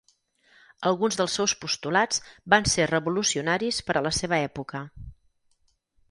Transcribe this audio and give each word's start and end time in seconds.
Alguns 0.91 1.17
dels 1.17 1.33
seus 1.39 1.51
postulats 1.65 2.23
van 2.53 2.65
ser 2.71 2.87
revolucionaris 2.91 3.83
per 3.91 3.95
a 4.01 4.03
la 4.09 4.13
seva 4.21 4.41
època. 4.47 4.81